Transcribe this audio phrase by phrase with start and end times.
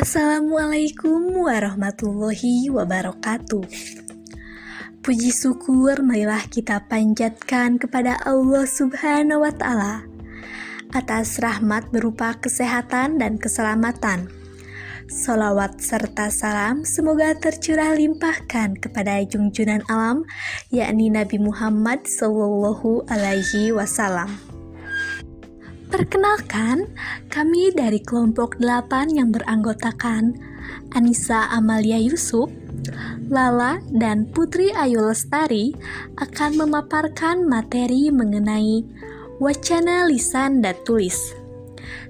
[0.00, 3.68] Assalamualaikum warahmatullahi wabarakatuh.
[5.04, 10.08] Puji syukur marilah kita panjatkan kepada Allah Subhanahu wa taala
[10.96, 14.32] atas rahmat berupa kesehatan dan keselamatan.
[15.04, 20.24] Salawat serta salam semoga tercurah limpahkan kepada junjunan alam
[20.72, 24.49] yakni Nabi Muhammad Sallallahu Alaihi Wasallam.
[25.90, 26.86] Perkenalkan,
[27.26, 30.38] kami dari kelompok 8 yang beranggotakan
[30.94, 32.46] Anissa Amalia Yusuf,
[33.26, 35.74] Lala, dan Putri Ayu Lestari
[36.14, 38.86] akan memaparkan materi mengenai
[39.42, 41.39] wacana lisan dan tulis.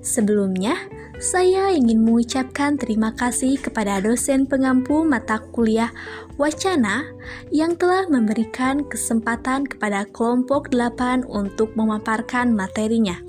[0.00, 0.76] Sebelumnya,
[1.20, 5.92] saya ingin mengucapkan terima kasih kepada dosen pengampu mata kuliah
[6.40, 7.04] Wacana
[7.52, 13.20] yang telah memberikan kesempatan kepada kelompok 8 untuk memaparkan materinya.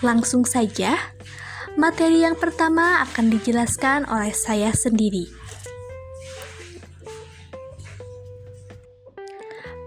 [0.00, 0.96] Langsung saja,
[1.76, 5.28] materi yang pertama akan dijelaskan oleh saya sendiri.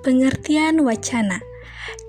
[0.05, 1.52] Pengertian wacana.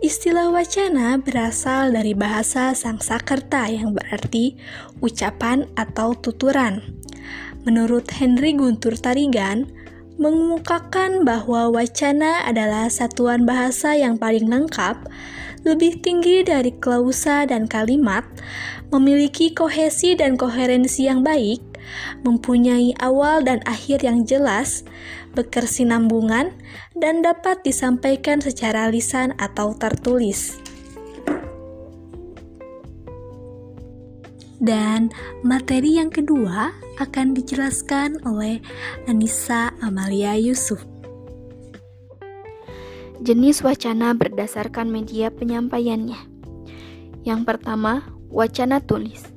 [0.04, 4.52] Istilah wacana berasal dari bahasa Sangsakerta yang berarti
[5.00, 6.84] ucapan atau tuturan.
[7.64, 9.64] Menurut Henry Guntur Tarigan,
[10.20, 15.08] mengemukakan bahwa wacana adalah satuan bahasa yang paling lengkap
[15.64, 18.28] lebih tinggi dari klausa dan kalimat,
[18.92, 21.64] memiliki kohesi dan koherensi yang baik,
[22.22, 24.86] mempunyai awal dan akhir yang jelas,
[25.34, 26.54] berkesinambungan,
[26.96, 30.56] dan dapat disampaikan secara lisan atau tertulis.
[34.64, 35.12] Dan
[35.44, 38.62] materi yang kedua akan dijelaskan oleh
[39.04, 40.80] Anissa Amalia Yusuf.
[43.20, 46.16] Jenis wacana berdasarkan media penyampaiannya.
[47.24, 49.33] Yang pertama, wacana tulis.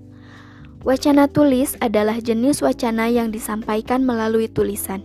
[0.86, 5.02] Wacana tulis adalah jenis wacana yang disampaikan melalui tulisan.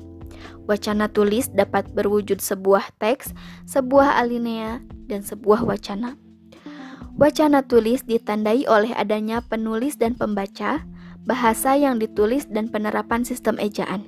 [0.68, 3.32] Wacana tulis dapat berwujud sebuah teks,
[3.66, 6.14] sebuah alinea, dan sebuah wacana.
[7.18, 10.80] Wacana tulis ditandai oleh adanya penulis dan pembaca,
[11.28, 14.06] bahasa yang ditulis, dan penerapan sistem ejaan.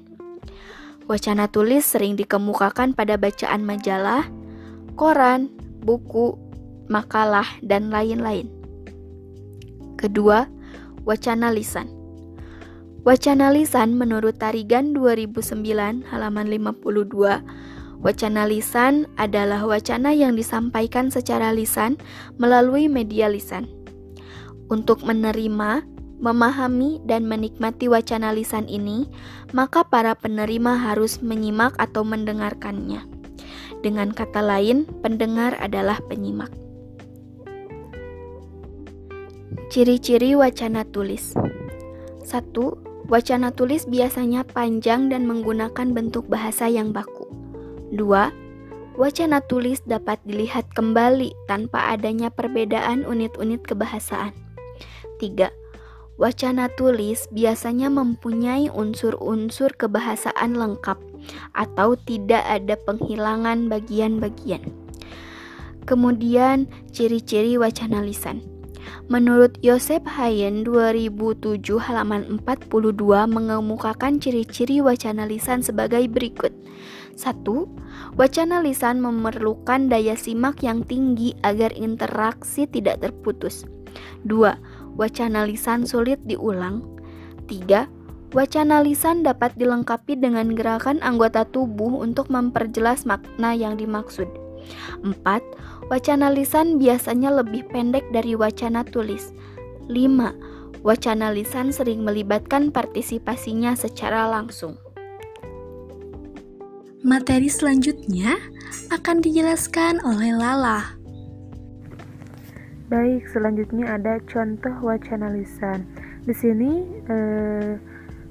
[1.05, 4.25] Wacana tulis sering dikemukakan pada bacaan majalah,
[4.97, 5.53] koran,
[5.85, 6.33] buku,
[6.89, 8.49] makalah, dan lain-lain.
[10.01, 10.49] Kedua,
[11.05, 11.89] wacana lisan.
[13.05, 17.45] Wacana lisan menurut Tarigan 2009 halaman 52,
[18.01, 22.01] wacana lisan adalah wacana yang disampaikan secara lisan
[22.41, 23.69] melalui media lisan.
[24.73, 25.85] Untuk menerima,
[26.17, 29.05] memahami, dan menikmati wacana lisan ini,
[29.53, 33.05] maka para penerima harus menyimak atau mendengarkannya.
[33.85, 36.49] Dengan kata lain, pendengar adalah penyimak.
[39.75, 41.35] Ciri-ciri wacana tulis.
[41.35, 42.31] 1.
[43.11, 47.27] Wacana tulis biasanya panjang dan menggunakan bentuk bahasa yang baku.
[47.91, 47.99] 2.
[48.95, 54.31] Wacana tulis dapat dilihat kembali tanpa adanya perbedaan unit-unit kebahasaan.
[55.19, 55.51] 3.
[56.23, 61.03] Wacana tulis biasanya mempunyai unsur-unsur kebahasaan lengkap
[61.51, 64.71] atau tidak ada penghilangan bagian-bagian.
[65.83, 68.54] Kemudian, ciri-ciri wacana lisan.
[69.13, 72.97] Menurut Yosef Hayen 2007 halaman 42
[73.29, 76.53] mengemukakan ciri-ciri wacana lisan sebagai berikut.
[77.15, 77.47] 1.
[78.19, 83.63] Wacana lisan memerlukan daya simak yang tinggi agar interaksi tidak terputus.
[84.27, 86.87] 2 Wacana lisan sulit diulang.
[87.51, 87.91] 3.
[88.35, 94.44] Wacana lisan dapat dilengkapi dengan gerakan anggota tubuh untuk memperjelas makna yang dimaksud.
[95.03, 95.15] 4.
[95.93, 99.33] Wacana lisan biasanya lebih pendek dari wacana tulis.
[99.89, 100.85] 5.
[100.85, 104.77] Wacana lisan sering melibatkan partisipasinya secara langsung.
[107.05, 108.37] Materi selanjutnya
[108.89, 110.97] akan dijelaskan oleh Lala.
[112.89, 115.85] Baik, selanjutnya ada contoh wacana lisan.
[116.25, 117.77] Di sini eh,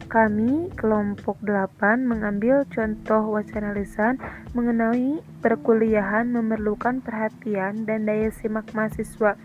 [0.08, 4.20] kami kelompok 8 mengambil contoh wacana lisan
[4.56, 9.36] mengenai perkuliahan memerlukan perhatian dan daya simak mahasiswa.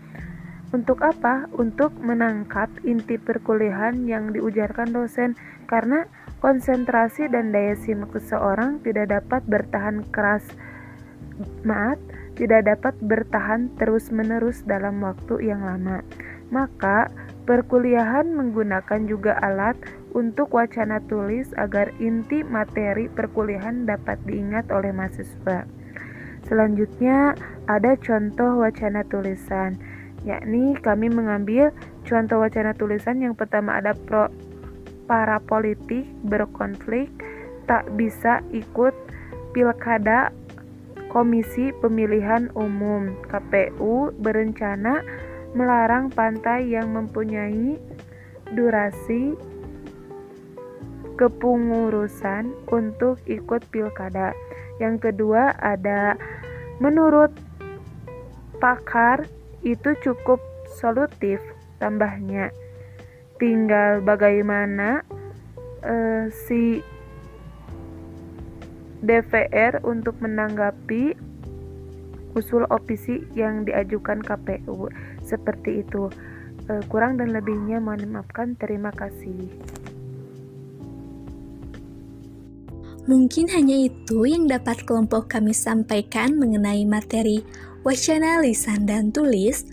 [0.69, 1.49] Untuk apa?
[1.57, 5.33] Untuk menangkap inti perkuliahan yang diujarkan dosen
[5.65, 6.05] karena
[6.39, 10.45] konsentrasi dan daya simak seseorang tidak dapat bertahan keras.
[11.65, 11.97] Maaf,
[12.39, 16.05] tidak dapat bertahan terus-menerus dalam waktu yang lama.
[16.49, 17.11] Maka,
[17.43, 19.75] perkuliahan menggunakan juga alat
[20.13, 25.69] untuk wacana tulis agar inti materi perkuliahan dapat diingat oleh mahasiswa.
[26.47, 27.37] Selanjutnya,
[27.69, 29.77] ada contoh wacana tulisan,
[30.25, 31.69] yakni kami mengambil
[32.03, 34.27] contoh wacana tulisan yang pertama ada pro
[35.05, 37.09] para politik berkonflik
[37.65, 38.93] tak bisa ikut
[39.53, 40.33] pilkada
[41.09, 45.01] Komisi Pemilihan Umum KPU berencana
[45.57, 47.81] melarang pantai yang mempunyai
[48.53, 49.33] durasi
[51.19, 54.31] kepengurusan untuk ikut pilkada.
[54.79, 56.15] Yang kedua ada
[56.79, 57.35] menurut
[58.63, 59.27] pakar
[59.67, 60.39] itu cukup
[60.79, 61.43] solutif
[61.83, 62.55] tambahnya.
[63.35, 65.03] Tinggal bagaimana
[65.83, 66.79] uh, si
[69.03, 71.15] DPR untuk menanggapi
[72.35, 74.91] usul opisi yang diajukan KPU
[75.23, 76.11] seperti itu
[76.67, 79.49] e, kurang dan lebihnya mohon maafkan terima kasih
[83.09, 87.41] Mungkin hanya itu yang dapat kelompok kami sampaikan mengenai materi
[87.81, 89.65] wacana lisan dan tulis.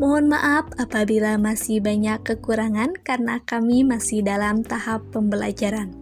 [0.00, 5.92] Mohon maaf apabila masih banyak kekurangan karena kami masih dalam tahap pembelajaran.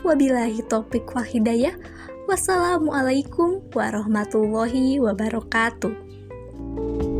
[0.00, 1.76] Wabillahi topik wal hidayah.
[2.24, 7.11] Wassalamualaikum warahmatullahi wabarakatuh.